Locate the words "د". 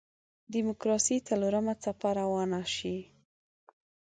0.03-0.03